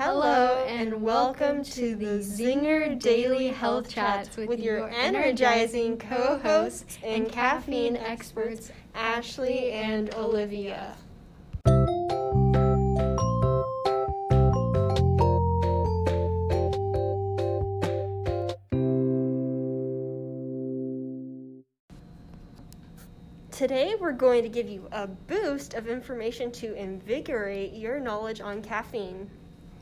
Hello 0.00 0.64
and 0.68 1.02
welcome 1.02 1.64
to 1.64 1.96
the 1.96 2.20
Zinger 2.20 2.96
Daily 3.00 3.48
Health 3.48 3.88
Chats 3.88 4.36
with 4.36 4.60
your 4.60 4.88
energizing 4.90 5.98
co 5.98 6.38
hosts 6.38 7.00
and 7.02 7.28
caffeine 7.28 7.96
experts, 7.96 8.70
Ashley 8.94 9.72
and 9.72 10.14
Olivia. 10.14 10.94
Today, 23.50 23.96
we're 23.98 24.12
going 24.12 24.44
to 24.44 24.48
give 24.48 24.68
you 24.68 24.86
a 24.92 25.08
boost 25.08 25.74
of 25.74 25.88
information 25.88 26.52
to 26.52 26.74
invigorate 26.74 27.72
your 27.72 27.98
knowledge 27.98 28.40
on 28.40 28.62
caffeine. 28.62 29.28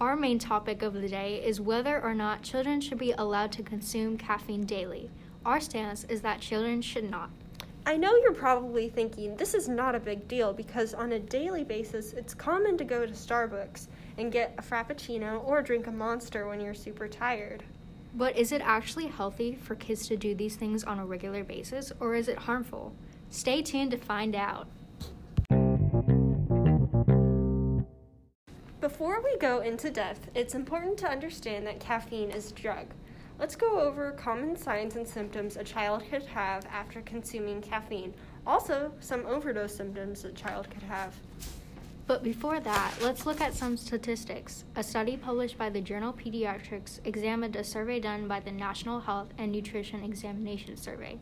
Our 0.00 0.16
main 0.16 0.38
topic 0.38 0.80
of 0.80 0.94
the 0.94 1.08
day 1.10 1.42
is 1.44 1.60
whether 1.60 2.02
or 2.02 2.14
not 2.14 2.40
children 2.40 2.80
should 2.80 2.96
be 2.96 3.12
allowed 3.12 3.52
to 3.52 3.62
consume 3.62 4.16
caffeine 4.16 4.64
daily. 4.64 5.10
Our 5.44 5.60
stance 5.60 6.04
is 6.04 6.22
that 6.22 6.40
children 6.40 6.80
should 6.80 7.10
not. 7.10 7.28
I 7.84 7.98
know 7.98 8.16
you're 8.16 8.32
probably 8.32 8.88
thinking 8.88 9.36
this 9.36 9.52
is 9.52 9.68
not 9.68 9.94
a 9.94 10.00
big 10.00 10.26
deal 10.26 10.54
because 10.54 10.94
on 10.94 11.12
a 11.12 11.18
daily 11.18 11.64
basis, 11.64 12.14
it's 12.14 12.32
common 12.32 12.78
to 12.78 12.84
go 12.84 13.04
to 13.04 13.12
Starbucks 13.12 13.88
and 14.16 14.32
get 14.32 14.54
a 14.56 14.62
Frappuccino 14.62 15.46
or 15.46 15.60
drink 15.60 15.86
a 15.86 15.92
monster 15.92 16.48
when 16.48 16.62
you're 16.62 16.72
super 16.72 17.06
tired. 17.06 17.62
But 18.14 18.38
is 18.38 18.52
it 18.52 18.62
actually 18.64 19.08
healthy 19.08 19.58
for 19.60 19.74
kids 19.74 20.08
to 20.08 20.16
do 20.16 20.34
these 20.34 20.56
things 20.56 20.82
on 20.82 20.98
a 20.98 21.04
regular 21.04 21.44
basis 21.44 21.92
or 22.00 22.14
is 22.14 22.28
it 22.28 22.38
harmful? 22.38 22.94
Stay 23.28 23.60
tuned 23.60 23.90
to 23.90 23.98
find 23.98 24.34
out. 24.34 24.66
Before 29.00 29.22
we 29.22 29.38
go 29.38 29.60
into 29.60 29.88
depth, 29.88 30.28
it's 30.34 30.54
important 30.54 30.98
to 30.98 31.08
understand 31.08 31.66
that 31.66 31.80
caffeine 31.80 32.30
is 32.30 32.50
a 32.50 32.54
drug. 32.54 32.88
Let's 33.38 33.56
go 33.56 33.80
over 33.80 34.12
common 34.12 34.56
signs 34.56 34.94
and 34.94 35.08
symptoms 35.08 35.56
a 35.56 35.64
child 35.64 36.04
could 36.10 36.24
have 36.24 36.66
after 36.66 37.00
consuming 37.00 37.62
caffeine. 37.62 38.12
Also, 38.46 38.92
some 39.00 39.24
overdose 39.24 39.74
symptoms 39.74 40.26
a 40.26 40.32
child 40.32 40.68
could 40.68 40.82
have. 40.82 41.14
But 42.06 42.22
before 42.22 42.60
that, 42.60 42.92
let's 43.00 43.24
look 43.24 43.40
at 43.40 43.54
some 43.54 43.78
statistics. 43.78 44.64
A 44.76 44.82
study 44.82 45.16
published 45.16 45.56
by 45.56 45.70
the 45.70 45.80
journal 45.80 46.12
Pediatrics 46.12 47.00
examined 47.06 47.56
a 47.56 47.64
survey 47.64 48.00
done 48.00 48.28
by 48.28 48.40
the 48.40 48.52
National 48.52 49.00
Health 49.00 49.28
and 49.38 49.50
Nutrition 49.50 50.04
Examination 50.04 50.76
Survey. 50.76 51.18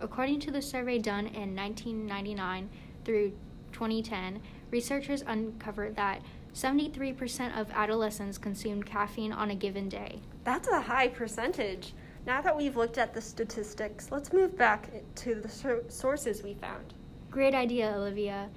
According 0.00 0.40
to 0.40 0.50
the 0.50 0.60
survey 0.60 0.98
done 0.98 1.26
in 1.26 1.54
1999 1.54 2.68
through 3.04 3.34
2010, 3.70 4.42
researchers 4.72 5.22
uncovered 5.24 5.94
that 5.94 6.22
73% 6.54 7.58
of 7.58 7.70
adolescents 7.72 8.38
consumed 8.38 8.86
caffeine 8.86 9.32
on 9.32 9.50
a 9.50 9.54
given 9.54 9.88
day. 9.88 10.20
That's 10.44 10.68
a 10.68 10.80
high 10.80 11.08
percentage. 11.08 11.94
Now 12.26 12.42
that 12.42 12.56
we've 12.56 12.76
looked 12.76 12.98
at 12.98 13.14
the 13.14 13.20
statistics, 13.20 14.10
let's 14.10 14.32
move 14.32 14.56
back 14.56 14.90
to 15.16 15.34
the 15.34 15.82
sources 15.88 16.42
we 16.42 16.54
found. 16.54 16.94
Great 17.30 17.54
idea, 17.54 17.94
Olivia. 17.96 18.48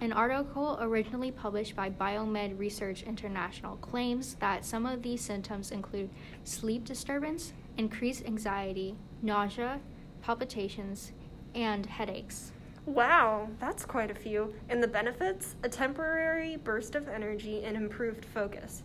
An 0.00 0.12
article 0.12 0.78
originally 0.80 1.30
published 1.30 1.76
by 1.76 1.90
Biomed 1.90 2.58
Research 2.58 3.02
International 3.02 3.76
claims 3.76 4.34
that 4.40 4.64
some 4.64 4.86
of 4.86 5.02
these 5.02 5.20
symptoms 5.20 5.70
include 5.70 6.10
sleep 6.42 6.84
disturbance, 6.84 7.52
increased 7.76 8.24
anxiety, 8.24 8.96
nausea, 9.22 9.80
palpitations, 10.22 11.12
and 11.54 11.86
headaches. 11.86 12.52
Wow, 12.84 13.48
that's 13.60 13.84
quite 13.84 14.10
a 14.10 14.14
few. 14.14 14.54
And 14.68 14.82
the 14.82 14.88
benefits? 14.88 15.54
A 15.62 15.68
temporary 15.68 16.56
burst 16.56 16.94
of 16.94 17.08
energy 17.08 17.62
and 17.64 17.76
improved 17.76 18.24
focus. 18.24 18.82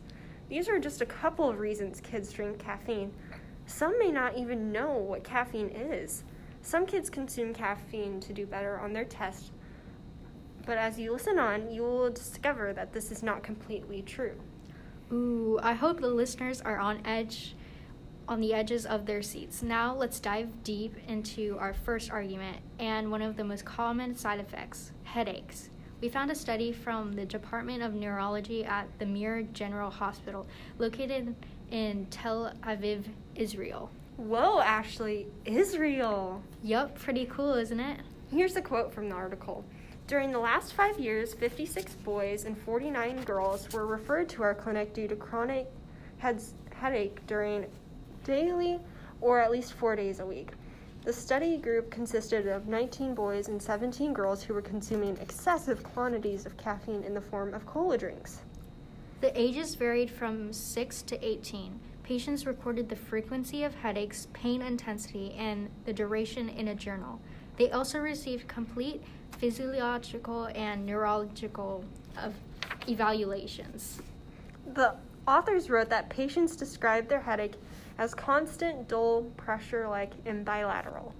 These 0.49 0.69
are 0.69 0.79
just 0.79 1.01
a 1.01 1.05
couple 1.05 1.49
of 1.49 1.59
reasons 1.59 1.99
kids 1.99 2.31
drink 2.31 2.59
caffeine. 2.59 3.11
Some 3.65 3.97
may 3.99 4.11
not 4.11 4.37
even 4.37 4.71
know 4.71 4.93
what 4.93 5.23
caffeine 5.23 5.69
is. 5.69 6.23
Some 6.61 6.85
kids 6.85 7.09
consume 7.09 7.53
caffeine 7.53 8.19
to 8.21 8.33
do 8.33 8.45
better 8.45 8.79
on 8.79 8.93
their 8.93 9.05
test, 9.05 9.51
but 10.65 10.77
as 10.77 10.99
you 10.99 11.13
listen 11.13 11.39
on, 11.39 11.71
you 11.71 11.81
will 11.81 12.09
discover 12.09 12.73
that 12.73 12.91
this 12.91 13.09
is 13.09 13.23
not 13.23 13.41
completely 13.41 14.01
true. 14.01 14.35
Ooh, 15.11 15.57
I 15.63 15.73
hope 15.73 16.01
the 16.01 16.09
listeners 16.09 16.59
are 16.61 16.77
on 16.77 17.05
edge 17.05 17.55
on 18.27 18.41
the 18.41 18.53
edges 18.53 18.85
of 18.85 19.05
their 19.05 19.21
seats. 19.21 19.63
Now, 19.63 19.95
let's 19.95 20.19
dive 20.19 20.63
deep 20.63 20.95
into 21.07 21.57
our 21.59 21.73
first 21.73 22.11
argument 22.11 22.57
and 22.79 23.09
one 23.09 23.21
of 23.21 23.37
the 23.37 23.43
most 23.43 23.65
common 23.65 24.15
side 24.15 24.39
effects 24.39 24.91
headaches. 25.03 25.69
We 26.01 26.09
found 26.09 26.29
a 26.29 26.35
study 26.35 26.71
from 26.71 27.13
the 27.13 27.25
Department 27.25 27.81
of 27.81 27.93
Neurology 27.93 28.63
at 28.63 28.87
the 28.99 29.05
Meir 29.05 29.43
General 29.53 29.89
Hospital, 29.89 30.45
located 30.77 31.33
in 31.71 32.05
Tel 32.11 32.53
Aviv, 32.63 33.05
Israel. 33.35 33.89
Whoa, 34.17 34.59
Ashley, 34.59 35.27
Israel! 35.45 36.43
Yup, 36.63 36.99
pretty 36.99 37.25
cool, 37.25 37.53
isn't 37.53 37.79
it? 37.79 38.01
Here's 38.31 38.55
a 38.55 38.61
quote 38.61 38.93
from 38.93 39.09
the 39.09 39.15
article. 39.15 39.63
During 40.07 40.31
the 40.31 40.39
last 40.39 40.73
five 40.73 40.99
years, 40.99 41.33
56 41.33 41.95
boys 41.95 42.45
and 42.45 42.57
49 42.57 43.23
girls 43.23 43.67
were 43.73 43.85
referred 43.85 44.29
to 44.29 44.43
our 44.43 44.53
clinic 44.53 44.93
due 44.93 45.07
to 45.07 45.15
chronic 45.15 45.67
heads, 46.19 46.53
headache 46.73 47.25
during 47.27 47.65
daily 48.27 48.79
or 49.21 49.39
at 49.39 49.49
least 49.49 49.73
four 49.73 49.95
days 49.95 50.19
a 50.19 50.25
week. 50.25 50.51
The 51.03 51.13
study 51.13 51.57
group 51.57 51.89
consisted 51.89 52.47
of 52.47 52.67
19 52.67 53.15
boys 53.15 53.47
and 53.47 53.61
17 53.61 54.13
girls 54.13 54.43
who 54.43 54.53
were 54.53 54.61
consuming 54.61 55.17
excessive 55.21 55.81
quantities 55.81 56.45
of 56.45 56.57
caffeine 56.57 57.03
in 57.03 57.13
the 57.13 57.21
form 57.21 57.53
of 57.53 57.65
cola 57.65 57.97
drinks. 57.97 58.41
The 59.21 59.31
ages 59.39 59.73
varied 59.73 60.11
from 60.11 60.51
6 60.51 61.01
to 61.03 61.25
18. 61.25 61.79
Patients 62.03 62.45
recorded 62.45 62.89
the 62.89 62.95
frequency 62.95 63.63
of 63.63 63.73
headaches, 63.73 64.27
pain 64.33 64.61
intensity, 64.61 65.33
and 65.37 65.69
the 65.85 65.93
duration 65.93 66.49
in 66.49 66.67
a 66.67 66.75
journal. 66.75 67.19
They 67.57 67.71
also 67.71 67.99
received 67.99 68.47
complete 68.47 69.01
physiological 69.37 70.49
and 70.53 70.85
neurological 70.85 71.83
uh, 72.17 72.29
evaluations. 72.87 74.01
The 74.73 74.95
authors 75.27 75.69
wrote 75.69 75.89
that 75.89 76.09
patients 76.09 76.55
described 76.55 77.09
their 77.09 77.21
headache 77.21 77.55
as 77.97 78.13
constant, 78.13 78.87
dull 78.87 79.23
pressure 79.37 79.87
like 79.87 80.13
and 80.25 80.45
bilateral. 80.45 81.13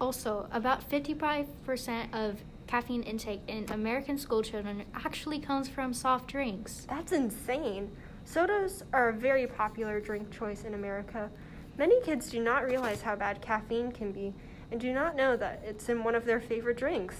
Also, 0.00 0.46
about 0.52 0.88
55% 0.88 2.12
of 2.12 2.42
caffeine 2.66 3.02
intake 3.02 3.40
in 3.46 3.66
American 3.70 4.18
school 4.18 4.42
children 4.42 4.84
actually 4.94 5.38
comes 5.38 5.68
from 5.68 5.94
soft 5.94 6.28
drinks. 6.28 6.86
That's 6.88 7.12
insane. 7.12 7.90
Sodas 8.24 8.82
are 8.92 9.10
a 9.10 9.12
very 9.12 9.46
popular 9.46 10.00
drink 10.00 10.30
choice 10.30 10.64
in 10.64 10.74
America. 10.74 11.30
Many 11.76 12.00
kids 12.02 12.30
do 12.30 12.42
not 12.42 12.64
realize 12.64 13.02
how 13.02 13.16
bad 13.16 13.40
caffeine 13.40 13.92
can 13.92 14.12
be 14.12 14.34
and 14.70 14.80
do 14.80 14.92
not 14.92 15.14
know 15.14 15.36
that 15.36 15.62
it's 15.64 15.88
in 15.88 16.02
one 16.02 16.14
of 16.14 16.24
their 16.24 16.40
favorite 16.40 16.76
drinks. 16.76 17.16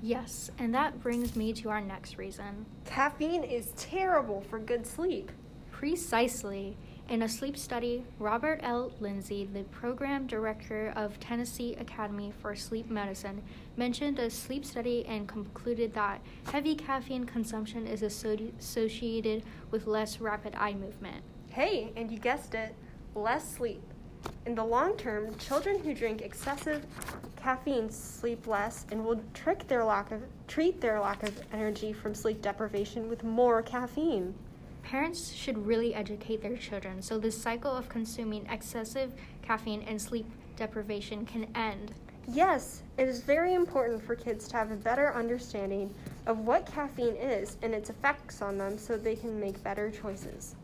Yes, 0.00 0.50
and 0.58 0.74
that 0.74 1.00
brings 1.00 1.36
me 1.36 1.52
to 1.54 1.70
our 1.70 1.80
next 1.80 2.18
reason. 2.18 2.66
Caffeine 2.84 3.44
is 3.44 3.72
terrible 3.76 4.40
for 4.40 4.58
good 4.58 4.86
sleep. 4.86 5.30
Precisely. 5.82 6.76
In 7.08 7.22
a 7.22 7.28
sleep 7.28 7.56
study, 7.56 8.04
Robert 8.20 8.60
L. 8.62 8.92
Lindsay, 9.00 9.48
the 9.52 9.64
program 9.64 10.28
director 10.28 10.92
of 10.94 11.18
Tennessee 11.18 11.74
Academy 11.74 12.32
for 12.40 12.54
Sleep 12.54 12.88
Medicine, 12.88 13.42
mentioned 13.76 14.20
a 14.20 14.30
sleep 14.30 14.64
study 14.64 15.04
and 15.06 15.26
concluded 15.26 15.92
that 15.94 16.20
heavy 16.52 16.76
caffeine 16.76 17.24
consumption 17.24 17.88
is 17.88 18.04
associated 18.04 19.42
with 19.72 19.88
less 19.88 20.20
rapid 20.20 20.54
eye 20.54 20.74
movement. 20.74 21.24
Hey, 21.48 21.90
and 21.96 22.12
you 22.12 22.18
guessed 22.20 22.54
it, 22.54 22.76
less 23.16 23.52
sleep. 23.52 23.82
In 24.46 24.54
the 24.54 24.64
long 24.64 24.96
term, 24.96 25.36
children 25.38 25.82
who 25.82 25.94
drink 25.94 26.22
excessive 26.22 26.86
caffeine 27.34 27.90
sleep 27.90 28.46
less 28.46 28.86
and 28.92 29.04
will 29.04 29.20
trick 29.34 29.66
their 29.66 29.84
lack 29.84 30.12
of, 30.12 30.22
treat 30.46 30.80
their 30.80 31.00
lack 31.00 31.24
of 31.24 31.40
energy 31.52 31.92
from 31.92 32.14
sleep 32.14 32.40
deprivation 32.40 33.08
with 33.08 33.24
more 33.24 33.62
caffeine. 33.62 34.32
Parents 34.82 35.32
should 35.32 35.66
really 35.66 35.94
educate 35.94 36.42
their 36.42 36.56
children 36.56 37.00
so 37.02 37.18
this 37.18 37.40
cycle 37.40 37.70
of 37.70 37.88
consuming 37.88 38.46
excessive 38.46 39.12
caffeine 39.42 39.82
and 39.82 40.00
sleep 40.00 40.26
deprivation 40.56 41.24
can 41.24 41.46
end. 41.54 41.92
Yes, 42.28 42.82
it 42.98 43.08
is 43.08 43.22
very 43.22 43.54
important 43.54 44.02
for 44.02 44.14
kids 44.14 44.46
to 44.48 44.56
have 44.56 44.70
a 44.70 44.76
better 44.76 45.12
understanding 45.14 45.92
of 46.26 46.40
what 46.40 46.66
caffeine 46.66 47.16
is 47.16 47.56
and 47.62 47.74
its 47.74 47.90
effects 47.90 48.40
on 48.42 48.58
them 48.58 48.78
so 48.78 48.96
they 48.96 49.16
can 49.16 49.40
make 49.40 49.62
better 49.64 49.90
choices. 49.90 50.54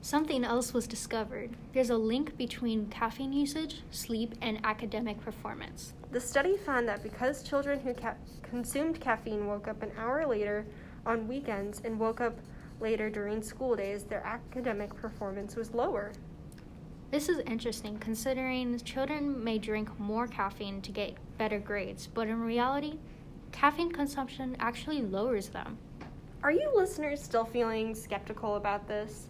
Something 0.00 0.44
else 0.44 0.72
was 0.72 0.86
discovered. 0.86 1.50
There's 1.72 1.90
a 1.90 1.98
link 1.98 2.36
between 2.36 2.86
caffeine 2.86 3.32
usage, 3.32 3.82
sleep, 3.90 4.34
and 4.40 4.60
academic 4.64 5.20
performance. 5.20 5.92
The 6.12 6.20
study 6.20 6.56
found 6.56 6.88
that 6.88 7.02
because 7.02 7.42
children 7.42 7.80
who 7.80 7.94
ca- 7.94 8.14
consumed 8.42 9.00
caffeine 9.00 9.46
woke 9.46 9.66
up 9.66 9.82
an 9.82 9.90
hour 9.98 10.24
later 10.26 10.64
on 11.04 11.26
weekends 11.26 11.82
and 11.84 11.98
woke 11.98 12.20
up 12.20 12.36
later 12.80 13.10
during 13.10 13.42
school 13.42 13.76
days, 13.76 14.04
their 14.04 14.24
academic 14.24 14.94
performance 14.94 15.56
was 15.56 15.74
lower. 15.74 16.12
This 17.10 17.28
is 17.28 17.38
interesting 17.46 17.98
considering 17.98 18.78
children 18.80 19.42
may 19.42 19.58
drink 19.58 19.98
more 19.98 20.26
caffeine 20.26 20.82
to 20.82 20.92
get 20.92 21.16
better 21.38 21.58
grades, 21.58 22.06
but 22.06 22.28
in 22.28 22.40
reality, 22.40 22.98
caffeine 23.50 23.90
consumption 23.90 24.56
actually 24.60 25.02
lowers 25.02 25.48
them. 25.48 25.78
Are 26.42 26.52
you 26.52 26.70
listeners 26.74 27.22
still 27.22 27.44
feeling 27.44 27.94
skeptical 27.94 28.56
about 28.56 28.86
this? 28.86 29.28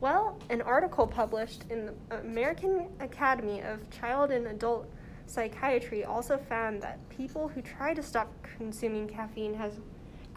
Well, 0.00 0.38
an 0.50 0.60
article 0.60 1.06
published 1.06 1.64
in 1.70 1.86
the 1.86 2.20
American 2.20 2.88
Academy 3.00 3.62
of 3.62 3.88
Child 3.90 4.30
and 4.30 4.46
Adult 4.48 4.86
Psychiatry 5.26 6.04
also 6.04 6.36
found 6.36 6.82
that 6.82 6.98
people 7.08 7.48
who 7.48 7.62
try 7.62 7.94
to 7.94 8.02
stop 8.02 8.30
consuming 8.58 9.08
caffeine 9.08 9.54
has 9.54 9.80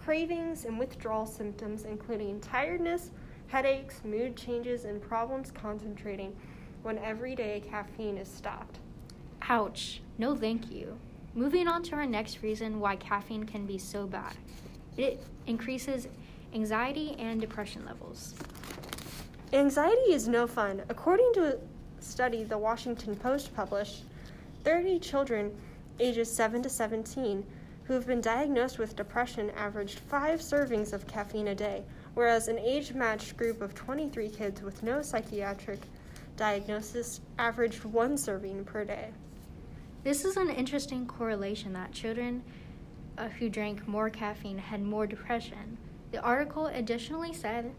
cravings 0.07 0.63
and 0.63 0.79
withdrawal 0.79 1.25
symptoms 1.25 1.83
including 1.83 2.39
tiredness, 2.39 3.11
headaches, 3.47 3.99
mood 4.05 4.37
changes, 4.37 4.85
and 4.85 5.01
problems 5.01 5.51
concentrating 5.51 6.33
when 6.81 6.97
everyday 6.99 7.61
caffeine 7.69 8.17
is 8.17 8.29
stopped. 8.29 8.79
Ouch. 9.49 10.01
No 10.17 10.33
thank 10.33 10.71
you. 10.71 10.97
Moving 11.33 11.67
on 11.67 11.83
to 11.83 11.95
our 11.95 12.05
next 12.05 12.41
reason 12.41 12.79
why 12.79 12.95
caffeine 12.95 13.43
can 13.43 13.65
be 13.65 13.77
so 13.77 14.07
bad. 14.07 14.33
It 14.95 15.21
increases 15.45 16.07
anxiety 16.53 17.17
and 17.19 17.41
depression 17.41 17.85
levels. 17.85 18.33
Anxiety 19.51 20.13
is 20.13 20.29
no 20.29 20.47
fun. 20.47 20.83
According 20.87 21.33
to 21.33 21.55
a 21.55 22.01
study 22.01 22.45
the 22.45 22.57
Washington 22.57 23.13
Post 23.17 23.53
published, 23.53 24.03
30 24.63 24.99
children 24.99 25.53
ages 25.99 26.33
7 26.33 26.63
to 26.63 26.69
17 26.69 27.43
who 27.87 27.93
have 27.93 28.05
been 28.05 28.19
diagnosed 28.19 28.77
with 28.77 28.97
depression 28.97 29.49
averaged 29.51 29.99
5 29.99 30.41
servings 30.41 30.91
of 30.91 31.07
caffeine 31.07 31.47
a 31.47 31.55
day, 31.55 31.83
whereas 32.15 32.49
an 32.49 32.59
age 32.59 32.93
matched 32.93 33.37
group 33.37 33.61
of 33.61 33.73
23 33.73 34.27
kids 34.27 34.61
with 34.61 34.83
no 34.83 35.01
psychiatric 35.01 35.79
diagnosis 36.35 37.21
averaged 37.39 37.85
1 37.85 38.17
serving 38.17 38.65
per 38.65 38.83
day. 38.83 39.09
This 40.03 40.25
is 40.25 40.35
an 40.35 40.49
interesting 40.49 41.05
correlation 41.05 41.71
that 41.73 41.93
children 41.93 42.43
uh, 43.17 43.29
who 43.29 43.49
drank 43.49 43.87
more 43.87 44.09
caffeine 44.09 44.57
had 44.57 44.81
more 44.81 45.07
depression. 45.07 45.77
The 46.11 46.21
article 46.21 46.67
additionally 46.67 47.33
said 47.33 47.73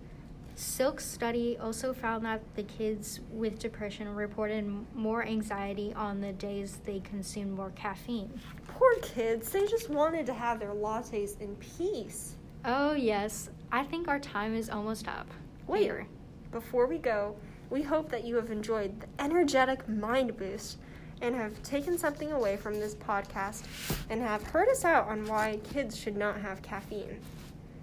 Silk's 0.59 1.05
study 1.05 1.57
also 1.57 1.93
found 1.93 2.25
that 2.25 2.43
the 2.57 2.65
kids 2.65 3.21
with 3.31 3.61
depression 3.61 4.13
reported 4.13 4.69
more 4.93 5.25
anxiety 5.25 5.95
on 5.95 6.21
the 6.21 6.33
days 6.33 6.81
they 6.85 6.99
consumed 6.99 7.53
more 7.53 7.71
caffeine. 7.77 8.29
Poor 8.67 8.93
kids, 9.01 9.51
they 9.51 9.69
just 9.69 9.89
wanted 9.89 10.27
to 10.27 10.35
have 10.35 10.59
their 10.59 10.75
lattes 10.75 11.41
in 11.41 11.55
peace. 11.57 12.35
Oh, 12.65 12.95
yes, 12.95 13.51
I 13.71 13.85
think 13.85 14.09
our 14.09 14.19
time 14.19 14.57
is 14.57 14.69
almost 14.69 15.07
up. 15.07 15.29
Wait, 15.69 15.85
Here. 15.85 16.09
before 16.51 16.89
we 16.89 16.99
go, 16.99 17.37
we 17.71 17.83
hope 17.83 18.09
that 18.09 18.25
you 18.25 18.35
have 18.35 18.51
enjoyed 18.51 19.01
the 19.01 19.07
energetic 19.23 19.89
mind 19.89 20.37
boost 20.37 20.79
and 21.23 21.37
have 21.37 21.63
taken 21.63 21.97
something 21.97 22.33
away 22.33 22.57
from 22.57 22.81
this 22.81 22.97
podcast 22.97 23.65
and 24.11 24.21
have 24.21 24.43
heard 24.43 24.69
us 24.69 24.85
out 24.85 25.07
on 25.07 25.25
why 25.27 25.61
kids 25.63 25.97
should 25.97 26.17
not 26.17 26.41
have 26.41 26.63
caffeine. 26.63 27.21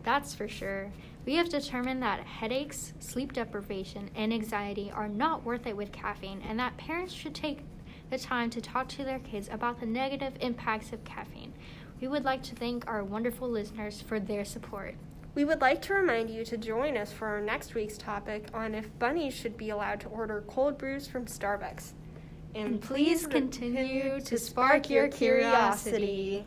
That's 0.04 0.36
for 0.36 0.50
sure. 0.50 0.92
We 1.26 1.36
have 1.36 1.50
determined 1.50 2.04
that 2.04 2.20
headaches, 2.20 2.94
sleep 3.00 3.34
deprivation, 3.34 4.12
and 4.16 4.32
anxiety 4.32 4.92
are 4.94 5.08
not 5.08 5.44
worth 5.44 5.66
it 5.66 5.76
with 5.76 5.92
caffeine, 5.92 6.44
and 6.48 6.60
that 6.60 6.78
parents 6.78 7.14
should 7.14 7.34
take 7.34 7.62
the 8.12 8.20
time 8.20 8.52
to 8.52 8.62
talk 8.62 8.88
to 8.90 9.04
their 9.04 9.18
kids 9.20 9.50
about 9.52 9.80
the 9.80 9.88
negative 9.88 10.34
impacts 10.40 10.94
of 10.94 11.04
caffeine. 11.04 11.54
We 12.00 12.08
would 12.08 12.26
like 12.26 12.44
to 12.44 12.56
thank 12.56 12.86
our 12.86 13.04
wonderful 13.04 13.50
listeners 13.50 14.02
for 14.02 14.20
their 14.20 14.46
support. 14.46 14.96
We 15.34 15.46
would 15.46 15.62
like 15.62 15.82
to 15.84 15.96
remind 15.96 16.30
you 16.30 16.46
to 16.46 16.58
join 16.58 16.96
us 16.96 17.12
for 17.12 17.28
our 17.28 17.42
next 17.42 17.74
week's 17.74 17.98
topic 17.98 18.48
on 18.54 18.76
if 18.76 18.98
bunnies 19.00 19.34
should 19.34 19.58
be 19.58 19.72
allowed 19.72 20.02
to 20.02 20.08
order 20.10 20.44
cold 20.48 20.78
brews 20.78 21.08
from 21.08 21.26
Starbucks. 21.26 21.94
And 22.54 22.80
please 22.80 23.28
continue 23.28 24.22
to 24.22 24.38
spark 24.38 24.90
your 24.90 25.10
curiosity. 25.10 26.46